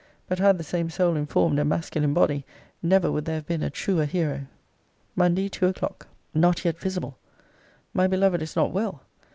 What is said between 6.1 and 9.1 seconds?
Not yet visible! My beloved is not well.